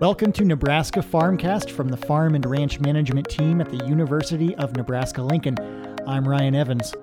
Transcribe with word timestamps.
Welcome 0.00 0.32
to 0.32 0.46
Nebraska 0.46 1.00
Farmcast 1.00 1.68
from 1.68 1.90
the 1.90 1.96
Farm 1.98 2.34
and 2.34 2.46
Ranch 2.46 2.80
Management 2.80 3.28
team 3.28 3.60
at 3.60 3.68
the 3.68 3.84
University 3.86 4.54
of 4.54 4.74
Nebraska 4.74 5.20
Lincoln. 5.20 5.58
I'm 6.06 6.26
Ryan 6.26 6.54
Evans. 6.54 6.94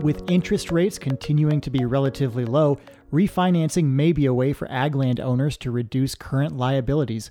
With 0.00 0.30
interest 0.30 0.70
rates 0.70 0.98
continuing 0.98 1.62
to 1.62 1.70
be 1.70 1.86
relatively 1.86 2.44
low, 2.44 2.78
refinancing 3.10 3.84
may 3.84 4.12
be 4.12 4.26
a 4.26 4.34
way 4.34 4.52
for 4.52 4.70
ag 4.70 4.94
land 4.94 5.20
owners 5.20 5.56
to 5.56 5.70
reduce 5.70 6.14
current 6.14 6.54
liabilities. 6.54 7.30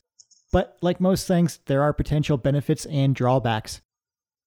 But 0.51 0.79
like 0.81 0.99
most 0.99 1.27
things, 1.27 1.59
there 1.67 1.83
are 1.83 1.93
potential 1.93 2.37
benefits 2.37 2.87
and 2.87 3.13
drawbacks. 3.13 3.81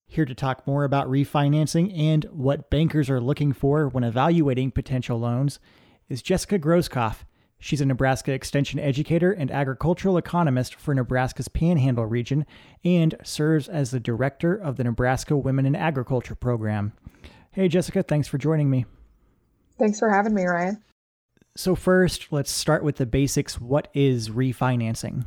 Here 0.09 0.25
to 0.25 0.35
talk 0.35 0.67
more 0.67 0.83
about 0.83 1.09
refinancing 1.09 1.97
and 1.97 2.25
what 2.33 2.71
bankers 2.71 3.09
are 3.09 3.21
looking 3.21 3.53
for 3.53 3.87
when 3.87 4.03
evaluating 4.03 4.73
potential 4.73 5.21
loans 5.21 5.61
is 6.09 6.23
Jessica 6.23 6.59
Groskopf. 6.59 7.19
She's 7.65 7.81
a 7.81 7.87
Nebraska 7.87 8.31
Extension 8.31 8.79
educator 8.79 9.33
and 9.33 9.51
agricultural 9.51 10.19
economist 10.19 10.75
for 10.75 10.95
Nebraska's 10.95 11.49
Panhandle 11.49 12.05
region 12.05 12.45
and 12.85 13.15
serves 13.25 13.71
as 13.71 13.91
the 13.91 13.99
director 13.99 14.55
of 14.55 14.77
the 14.77 14.85
Nebraska 14.85 15.35
Women 15.35 15.65
in 15.65 15.75
Agriculture 15.75 16.35
program. 16.35 16.93
Hey, 17.53 17.69
Jessica, 17.69 18.03
thanks 18.03 18.29
for 18.29 18.37
joining 18.37 18.69
me. 18.69 18.85
Thanks 19.79 19.99
for 19.99 20.11
having 20.11 20.35
me, 20.35 20.45
Ryan. 20.45 20.85
So, 21.57 21.75
first, 21.75 22.31
let's 22.31 22.51
start 22.51 22.85
with 22.85 22.97
the 22.97 23.07
basics. 23.07 23.59
What 23.59 23.89
is 23.95 24.29
refinancing? 24.29 25.25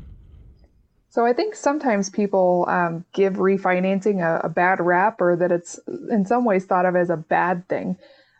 So, 1.09 1.25
I 1.25 1.33
think 1.33 1.55
sometimes 1.55 2.11
people 2.11 2.65
um, 2.69 3.03
give 3.13 3.37
refinancing 3.37 4.21
a, 4.21 4.45
a 4.45 4.49
bad 4.49 4.79
rap 4.79 5.21
or 5.21 5.35
that 5.37 5.51
it's 5.51 5.79
in 6.11 6.23
some 6.23 6.45
ways 6.45 6.65
thought 6.65 6.85
of 6.85 6.95
as 6.95 7.09
a 7.09 7.17
bad 7.17 7.67
thing. 7.67 7.97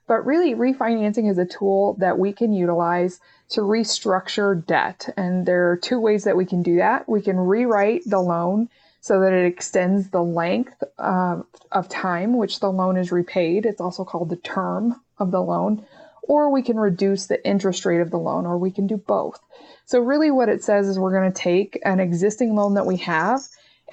But 0.08 0.26
really, 0.26 0.56
refinancing 0.56 1.30
is 1.30 1.38
a 1.38 1.46
tool 1.46 1.96
that 2.00 2.18
we 2.18 2.32
can 2.32 2.54
utilize 2.54 3.20
to 3.50 3.62
restructure 3.62 4.66
debt. 4.66 5.10
And 5.18 5.46
there 5.46 5.70
are 5.70 5.78
two 5.78 6.00
ways 6.00 6.24
that 6.24 6.38
we 6.38 6.46
can 6.46 6.64
do 6.64 6.78
that. 6.78 7.08
We 7.08 7.22
can 7.22 7.38
rewrite 7.38 8.04
the 8.06 8.22
loan 8.22 8.70
so 9.02 9.20
that 9.22 9.34
it 9.34 9.46
extends 9.46 10.10
the 10.10 10.24
length 10.24 10.84
uh, 10.98 11.42
of 11.72 11.90
time 11.90 12.38
which 12.38 12.60
the 12.60 12.72
loan 12.72 12.98
is 12.98 13.12
repaid. 13.12 13.66
It's 13.66 13.82
also 13.82 14.04
called 14.04 14.30
the 14.30 14.38
term 14.38 15.00
of 15.20 15.32
the 15.32 15.42
loan. 15.42 15.86
Or 16.24 16.50
we 16.52 16.62
can 16.62 16.78
reduce 16.78 17.28
the 17.28 17.46
interest 17.48 17.86
rate 17.86 18.02
of 18.02 18.12
the 18.12 18.18
loan, 18.18 18.46
or 18.46 18.58
we 18.58 18.72
can 18.72 18.86
do 18.86 18.98
both. 18.98 19.40
So, 19.86 20.02
really, 20.02 20.30
what 20.30 20.50
it 20.50 20.62
says 20.62 20.90
is 20.90 21.00
we're 21.00 21.18
going 21.18 21.32
to 21.32 21.42
take 21.42 21.80
an 21.86 22.02
existing 22.02 22.54
loan 22.54 22.74
that 22.74 22.86
we 22.86 22.98
have 22.98 23.42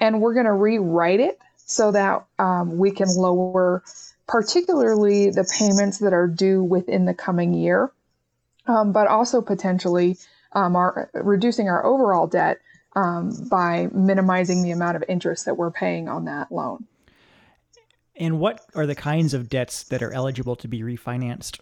and 0.01 0.19
we're 0.19 0.33
going 0.33 0.45
to 0.45 0.53
rewrite 0.53 1.21
it 1.21 1.39
so 1.65 1.91
that 1.91 2.25
um, 2.37 2.77
we 2.77 2.91
can 2.91 3.07
lower 3.07 3.83
particularly 4.27 5.29
the 5.29 5.47
payments 5.57 5.99
that 5.99 6.13
are 6.13 6.27
due 6.27 6.63
within 6.63 7.05
the 7.05 7.13
coming 7.13 7.53
year, 7.53 7.91
um, 8.67 8.91
but 8.91 9.07
also 9.07 9.41
potentially 9.41 10.17
um, 10.53 10.75
our, 10.75 11.09
reducing 11.13 11.69
our 11.69 11.85
overall 11.85 12.27
debt 12.27 12.59
um, 12.95 13.31
by 13.49 13.89
minimizing 13.93 14.63
the 14.63 14.71
amount 14.71 14.95
of 14.95 15.03
interest 15.07 15.45
that 15.45 15.55
we're 15.57 15.71
paying 15.71 16.07
on 16.07 16.25
that 16.25 16.51
loan. 16.51 16.85
And 18.15 18.39
what 18.39 18.61
are 18.73 18.85
the 18.85 18.95
kinds 18.95 19.33
of 19.33 19.49
debts 19.49 19.83
that 19.83 20.01
are 20.01 20.13
eligible 20.13 20.55
to 20.57 20.67
be 20.67 20.81
refinanced? 20.81 21.59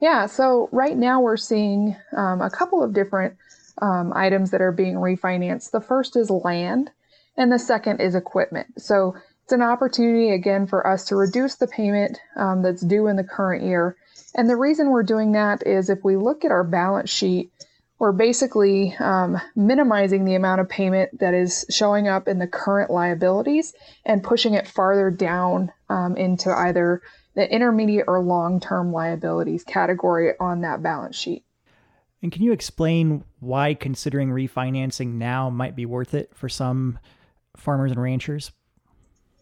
Yeah, 0.00 0.26
so 0.26 0.68
right 0.72 0.96
now 0.96 1.20
we're 1.20 1.36
seeing 1.36 1.96
um, 2.16 2.40
a 2.40 2.50
couple 2.50 2.82
of 2.82 2.92
different 2.92 3.36
um, 3.80 4.12
items 4.14 4.50
that 4.50 4.60
are 4.60 4.72
being 4.72 4.96
refinanced. 4.96 5.70
The 5.70 5.80
first 5.80 6.16
is 6.16 6.28
land, 6.28 6.90
and 7.36 7.52
the 7.52 7.58
second 7.58 8.00
is 8.00 8.16
equipment. 8.16 8.66
So 8.82 9.14
it's 9.44 9.52
an 9.52 9.62
opportunity 9.62 10.30
again 10.30 10.66
for 10.66 10.86
us 10.86 11.04
to 11.06 11.16
reduce 11.16 11.56
the 11.56 11.66
payment 11.66 12.18
um, 12.36 12.62
that's 12.62 12.82
due 12.82 13.08
in 13.08 13.16
the 13.16 13.24
current 13.24 13.64
year. 13.64 13.96
And 14.34 14.48
the 14.48 14.56
reason 14.56 14.90
we're 14.90 15.02
doing 15.02 15.32
that 15.32 15.66
is 15.66 15.90
if 15.90 16.04
we 16.04 16.16
look 16.16 16.44
at 16.44 16.52
our 16.52 16.64
balance 16.64 17.10
sheet, 17.10 17.50
we're 17.98 18.12
basically 18.12 18.96
um, 18.98 19.40
minimizing 19.54 20.24
the 20.24 20.34
amount 20.34 20.60
of 20.60 20.68
payment 20.68 21.20
that 21.20 21.34
is 21.34 21.64
showing 21.70 22.08
up 22.08 22.26
in 22.26 22.38
the 22.38 22.46
current 22.46 22.90
liabilities 22.90 23.74
and 24.04 24.24
pushing 24.24 24.54
it 24.54 24.66
farther 24.66 25.10
down 25.10 25.72
um, 25.88 26.16
into 26.16 26.50
either 26.50 27.02
the 27.34 27.48
intermediate 27.52 28.06
or 28.08 28.20
long 28.20 28.58
term 28.58 28.92
liabilities 28.92 29.64
category 29.64 30.32
on 30.40 30.62
that 30.62 30.82
balance 30.82 31.16
sheet. 31.16 31.44
And 32.22 32.30
can 32.30 32.42
you 32.42 32.52
explain 32.52 33.24
why 33.40 33.74
considering 33.74 34.30
refinancing 34.30 35.14
now 35.14 35.50
might 35.50 35.76
be 35.76 35.86
worth 35.86 36.14
it 36.14 36.30
for 36.34 36.48
some 36.48 36.98
farmers 37.56 37.90
and 37.90 38.00
ranchers? 38.00 38.52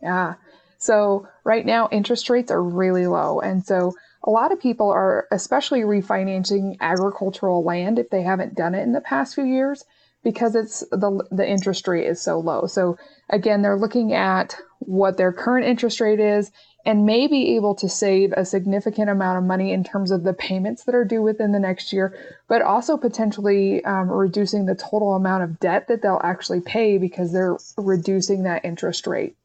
Yeah. 0.03 0.35
So 0.79 1.29
right 1.45 1.67
now, 1.67 1.89
interest 1.93 2.31
rates 2.31 2.51
are 2.51 2.63
really 2.63 3.07
low. 3.07 3.41
And 3.41 3.65
so 3.65 3.93
a 4.25 4.31
lot 4.31 4.53
of 4.53 4.61
people 4.61 4.91
are 4.91 5.27
especially 5.31 5.81
refinancing 5.81 6.77
agricultural 6.81 7.63
land 7.65 7.99
if 7.99 8.11
they 8.11 8.23
haven't 8.23 8.55
done 8.55 8.75
it 8.75 8.83
in 8.83 8.93
the 8.93 9.01
past 9.01 9.35
few 9.35 9.45
years 9.45 9.85
because 10.23 10.55
it's 10.55 10.81
the 10.91 11.27
the 11.31 11.49
interest 11.49 11.89
rate 11.89 12.07
is 12.07 12.21
so 12.21 12.39
low. 12.39 12.67
So 12.67 12.99
again, 13.31 13.63
they're 13.63 13.79
looking 13.79 14.13
at 14.13 14.57
what 14.81 15.17
their 15.17 15.33
current 15.33 15.67
interest 15.67 16.01
rate 16.01 16.21
is 16.21 16.51
and 16.87 17.05
may 17.05 17.27
be 17.27 17.57
able 17.57 17.75
to 17.75 17.89
save 17.89 18.33
a 18.33 18.45
significant 18.45 19.11
amount 19.11 19.39
of 19.39 19.45
money 19.45 19.73
in 19.73 19.85
terms 19.85 20.11
of 20.11 20.25
the 20.25 20.33
payments 20.33 20.85
that 20.85 20.95
are 20.95 21.05
due 21.05 21.23
within 21.23 21.53
the 21.53 21.59
next 21.59 21.93
year, 21.93 22.17
but 22.49 22.63
also 22.63 22.97
potentially 22.97 23.85
um, 23.85 24.11
reducing 24.11 24.65
the 24.65 24.75
total 24.75 25.15
amount 25.15 25.43
of 25.43 25.61
debt 25.61 25.89
that 25.89 26.01
they'll 26.01 26.21
actually 26.25 26.61
pay 26.61 26.97
because 26.97 27.33
they're 27.33 27.59
reducing 27.77 28.45
that 28.45 28.65
interest 28.65 29.07
rate. 29.07 29.37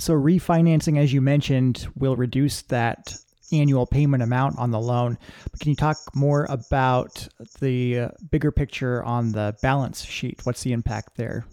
So 0.00 0.14
refinancing, 0.14 0.98
as 0.98 1.12
you 1.12 1.20
mentioned, 1.20 1.86
will 1.94 2.16
reduce 2.16 2.62
that 2.62 3.14
annual 3.52 3.86
payment 3.86 4.22
amount 4.22 4.58
on 4.58 4.70
the 4.70 4.80
loan. 4.80 5.18
But 5.50 5.60
can 5.60 5.70
you 5.70 5.76
talk 5.76 5.96
more 6.14 6.46
about 6.48 7.28
the 7.60 7.98
uh, 7.98 8.08
bigger 8.30 8.50
picture 8.50 9.02
on 9.04 9.32
the 9.32 9.56
balance 9.62 10.04
sheet? 10.04 10.40
What's 10.44 10.62
the 10.62 10.72
impact 10.72 11.16
there? 11.16 11.44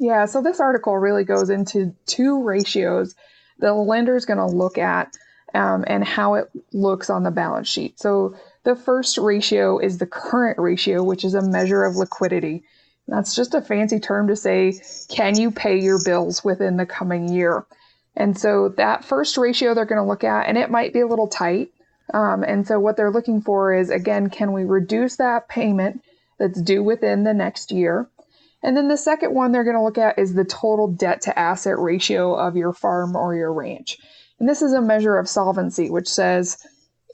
Yeah, 0.00 0.26
so 0.26 0.42
this 0.42 0.60
article 0.60 0.96
really 0.96 1.24
goes 1.24 1.50
into 1.50 1.94
two 2.06 2.42
ratios 2.42 3.14
the 3.58 3.72
lender 3.74 4.16
is 4.16 4.24
going 4.24 4.38
to 4.38 4.46
look 4.46 4.78
at 4.78 5.16
um, 5.54 5.84
and 5.86 6.04
how 6.04 6.34
it 6.34 6.50
looks 6.72 7.10
on 7.10 7.22
the 7.22 7.30
balance 7.30 7.68
sheet. 7.68 7.98
So 7.98 8.36
the 8.64 8.76
first 8.76 9.18
ratio 9.18 9.78
is 9.78 9.98
the 9.98 10.06
current 10.06 10.58
ratio, 10.58 11.02
which 11.02 11.24
is 11.24 11.34
a 11.34 11.42
measure 11.42 11.84
of 11.84 11.96
liquidity. 11.96 12.64
That's 13.08 13.34
just 13.34 13.54
a 13.54 13.62
fancy 13.62 13.98
term 13.98 14.28
to 14.28 14.36
say, 14.36 14.80
can 15.08 15.38
you 15.38 15.50
pay 15.50 15.80
your 15.80 15.98
bills 16.04 16.44
within 16.44 16.76
the 16.76 16.86
coming 16.86 17.32
year? 17.32 17.64
And 18.14 18.38
so 18.38 18.68
that 18.76 19.04
first 19.04 19.38
ratio 19.38 19.74
they're 19.74 19.86
going 19.86 20.02
to 20.02 20.08
look 20.08 20.24
at, 20.24 20.46
and 20.46 20.58
it 20.58 20.70
might 20.70 20.92
be 20.92 21.00
a 21.00 21.06
little 21.06 21.28
tight. 21.28 21.72
Um, 22.12 22.42
and 22.42 22.66
so 22.66 22.78
what 22.78 22.96
they're 22.96 23.10
looking 23.10 23.40
for 23.40 23.72
is, 23.72 23.90
again, 23.90 24.28
can 24.28 24.52
we 24.52 24.64
reduce 24.64 25.16
that 25.16 25.48
payment 25.48 26.02
that's 26.38 26.60
due 26.60 26.82
within 26.82 27.24
the 27.24 27.34
next 27.34 27.72
year? 27.72 28.08
And 28.62 28.76
then 28.76 28.88
the 28.88 28.96
second 28.96 29.34
one 29.34 29.52
they're 29.52 29.64
going 29.64 29.76
to 29.76 29.82
look 29.82 29.98
at 29.98 30.18
is 30.18 30.34
the 30.34 30.44
total 30.44 30.88
debt 30.88 31.22
to 31.22 31.38
asset 31.38 31.78
ratio 31.78 32.34
of 32.34 32.56
your 32.56 32.72
farm 32.72 33.16
or 33.16 33.34
your 33.34 33.52
ranch. 33.52 33.98
And 34.38 34.48
this 34.48 34.62
is 34.62 34.72
a 34.72 34.82
measure 34.82 35.16
of 35.16 35.28
solvency, 35.28 35.90
which 35.90 36.08
says 36.08 36.66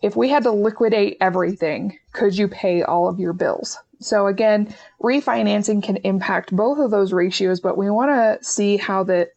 if 0.04 0.16
we 0.16 0.28
had 0.28 0.42
to 0.42 0.50
liquidate 0.50 1.16
everything, 1.22 1.98
could 2.12 2.37
you 2.37 2.47
pay 2.47 2.82
all 2.82 3.09
of 3.09 3.19
your 3.19 3.32
bills? 3.32 3.78
So 4.00 4.26
again, 4.26 4.75
refinancing 5.03 5.82
can 5.82 5.97
impact 5.98 6.54
both 6.54 6.78
of 6.78 6.91
those 6.91 7.15
ratios, 7.15 7.59
but 7.59 7.78
we 7.78 7.88
want 7.88 8.10
to 8.10 8.44
see 8.47 8.76
how 8.76 9.04
that 9.04 9.31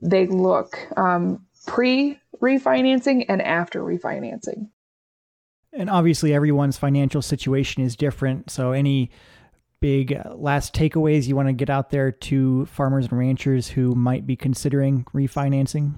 they 0.00 0.26
look 0.26 0.78
um, 0.96 1.44
pre 1.66 2.18
refinancing 2.40 3.26
and 3.28 3.42
after 3.42 3.82
refinancing. 3.82 4.70
And 5.74 5.90
obviously, 5.90 6.32
everyone's 6.32 6.78
financial 6.78 7.20
situation 7.20 7.82
is 7.82 7.94
different. 7.94 8.50
So, 8.50 8.72
any 8.72 9.10
big 9.80 10.18
last 10.34 10.74
takeaways 10.74 11.26
you 11.26 11.36
want 11.36 11.48
to 11.48 11.52
get 11.52 11.68
out 11.68 11.90
there 11.90 12.10
to 12.10 12.64
farmers 12.64 13.08
and 13.08 13.18
ranchers 13.18 13.68
who 13.68 13.94
might 13.94 14.26
be 14.26 14.36
considering 14.36 15.04
refinancing? 15.12 15.92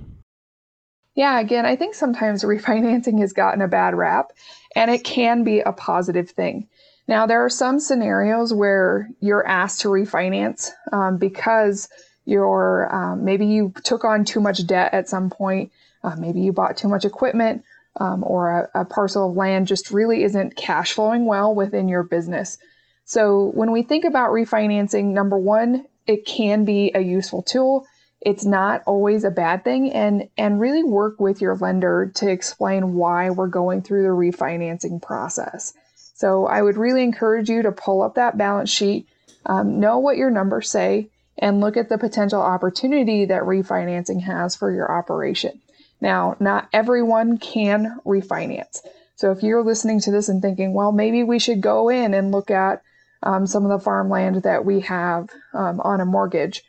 Yeah, 1.17 1.41
again, 1.41 1.65
I 1.65 1.77
think 1.77 1.95
sometimes 1.95 2.45
refinancing 2.45 3.19
has 3.21 3.33
gotten 3.33 3.63
a 3.63 3.69
bad 3.69 3.95
rap, 3.95 4.33
and 4.77 4.91
it 4.91 5.03
can 5.03 5.43
be 5.43 5.61
a 5.61 5.73
positive 5.73 6.31
thing. 6.31 6.69
Now, 7.09 7.27
there 7.27 7.45
are 7.45 7.51
some 7.51 7.81
scenarios 7.81 8.53
where 8.53 9.09
you're 9.21 9.47
asked 9.47 9.81
to 9.81 9.89
refinance 9.89 10.71
um, 10.93 11.17
because 11.17 11.89
you're 12.27 12.95
um, 12.95 13.25
maybe 13.25 13.47
you 13.47 13.73
took 13.85 14.05
on 14.05 14.25
too 14.25 14.41
much 14.41 14.67
debt 14.67 14.93
at 14.93 15.09
some 15.09 15.31
point, 15.31 15.73
uh, 16.05 16.17
maybe 16.17 16.41
you 16.41 16.53
bought 16.53 16.77
too 16.77 16.89
much 16.89 17.05
equipment, 17.05 17.65
um, 17.99 18.23
or 18.25 18.51
a, 18.75 18.81
a 18.81 18.85
parcel 18.85 19.31
of 19.31 19.37
land 19.37 19.67
just 19.67 19.91
really 19.91 20.23
isn't 20.23 20.57
cash 20.57 20.93
flowing 20.93 21.25
well 21.25 21.55
within 21.55 21.89
your 21.89 22.03
business. 22.03 22.59
So, 23.07 23.53
when 23.55 23.71
we 23.73 23.83
think 23.83 24.05
about 24.05 24.33
refinancing, 24.33 25.07
number 25.07 25.39
one, 25.39 25.87
it 26.07 26.27
can 26.27 26.65
be 26.67 26.91
a 26.95 27.01
useful 27.01 27.43
tool. 27.43 27.87
It's 28.27 28.45
not 28.45 28.83
always 28.87 29.23
a 29.23 29.31
bad 29.31 29.63
thing, 29.63 29.93
and 29.93 30.29
and 30.37 30.61
really 30.61 30.83
work 30.83 31.21
with 31.21 31.41
your 31.41 31.55
lender 31.55 32.11
to 32.17 32.29
explain 32.29 32.95
why 32.95 33.31
we're 33.31 33.47
going 33.47 33.83
through 33.83 34.03
the 34.03 34.09
refinancing 34.09 35.01
process. 35.01 35.75
So 35.95 36.45
I 36.47 36.61
would 36.61 36.77
really 36.77 37.05
encourage 37.05 37.49
you 37.49 37.63
to 37.63 37.71
pull 37.71 38.03
up 38.03 38.17
that 38.17 38.37
balance 38.37 38.69
sheet, 38.69 39.07
um, 39.45 39.79
know 39.79 39.99
what 39.99 40.17
your 40.17 40.31
numbers 40.31 40.69
say, 40.69 41.09
and 41.39 41.61
look 41.61 41.77
at 41.77 41.89
the 41.89 41.99
potential 41.99 42.43
opportunity 42.43 43.27
that 43.27 43.43
refinancing 43.43 44.23
has 44.23 44.57
for 44.57 44.73
your 44.73 44.91
operation. 44.91 45.61
Now, 46.01 46.37
not 46.41 46.69
everyone 46.73 47.39
can 47.39 48.01
refinance. 48.05 48.81
So 49.15 49.31
if 49.31 49.45
you're 49.45 49.63
listening 49.63 50.01
to 50.01 50.11
this 50.11 50.29
and 50.29 50.43
thinking, 50.43 50.75
well, 50.75 50.91
maybe 50.91 51.23
we 51.23 51.39
should 51.39 51.61
go 51.61 51.91
in 51.91 52.13
and 52.13 52.33
look 52.33 52.51
at 52.51 52.83
um, 53.23 53.47
some 53.47 53.65
of 53.65 53.71
the 53.71 53.85
farmland 53.85 54.43
that 54.43 54.65
we 54.65 54.81
have 54.81 55.31
um, 55.55 55.81
on 55.81 56.01
a 56.01 56.05
mortgage. 56.05 56.65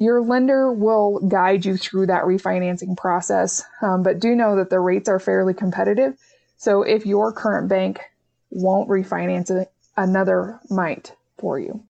Your 0.00 0.20
lender 0.22 0.72
will 0.72 1.20
guide 1.28 1.66
you 1.66 1.76
through 1.76 2.06
that 2.06 2.24
refinancing 2.24 2.96
process, 2.96 3.62
um, 3.82 4.02
but 4.02 4.18
do 4.18 4.34
know 4.34 4.56
that 4.56 4.70
the 4.70 4.80
rates 4.80 5.10
are 5.10 5.20
fairly 5.20 5.52
competitive. 5.52 6.14
So 6.56 6.82
if 6.82 7.04
your 7.04 7.34
current 7.34 7.68
bank 7.68 8.00
won't 8.48 8.88
refinance 8.88 9.50
it, 9.50 9.70
another 9.98 10.58
might 10.70 11.14
for 11.36 11.58
you. 11.58 11.84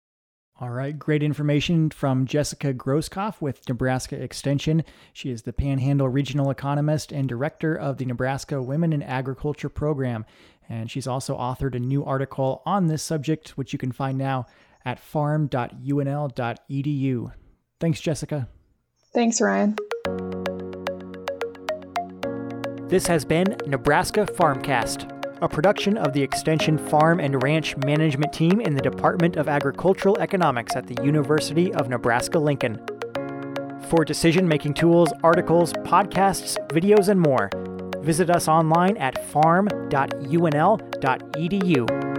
All 0.59 0.71
right, 0.71 0.99
great 0.99 1.23
information 1.23 1.91
from 1.91 2.25
Jessica 2.25 2.73
Groskopf 2.73 3.43
with 3.43 3.69
Nebraska 3.69 4.21
Extension. 4.21 4.85
She 5.13 5.31
is 5.31 5.43
the 5.43 5.53
Panhandle 5.53 6.09
Regional 6.09 6.51
Economist 6.51 7.13
and 7.13 7.29
Director 7.29 7.77
of 7.77 7.99
the 7.99 8.07
Nebraska 8.07 8.63
Women 8.63 8.95
in 8.95 9.03
Agriculture 9.03 9.69
Program. 9.69 10.25
And 10.67 10.91
she's 10.91 11.07
also 11.07 11.37
authored 11.37 11.75
a 11.75 11.79
new 11.79 12.07
article 12.07 12.63
on 12.65 12.87
this 12.87 13.03
subject, 13.03 13.51
which 13.51 13.75
you 13.75 13.79
can 13.79 13.93
find 13.93 14.17
now 14.17 14.47
at 14.83 14.99
farm.unl.edu. 14.99 17.33
Thanks, 17.81 18.01
Jessica. 18.01 18.49
Thanks, 19.13 19.41
Ryan. 19.41 19.77
This 22.89 23.07
has 23.07 23.25
been 23.25 23.57
Nebraska 23.67 24.27
Farmcast 24.27 25.19
a 25.41 25.49
production 25.49 25.97
of 25.97 26.13
the 26.13 26.23
Extension 26.23 26.77
Farm 26.77 27.21
and 27.21 27.43
Ranch 27.43 27.77
Management 27.79 28.33
Team 28.33 28.61
in 28.61 28.75
the 28.75 28.83
Department 28.83 29.37
of 29.37 29.49
Agricultural 29.49 30.19
Economics 30.19 30.75
at 30.75 30.87
the 30.87 31.03
University 31.05 31.73
of 31.75 31.89
Nebraska 31.89 32.39
Lincoln. 32.39 32.81
For 33.89 34.05
decision 34.05 34.49
making 34.49 34.75
tools, 34.75 35.13
articles, 35.23 35.73
podcasts, 35.85 36.57
videos, 36.69 37.09
and 37.09 37.21
more, 37.21 37.51
visit 38.03 38.31
us 38.31 38.49
online 38.49 38.97
at 38.97 39.25
farm.unl.edu. 39.29 42.18